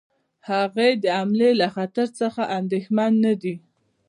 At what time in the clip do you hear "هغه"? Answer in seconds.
0.49-0.85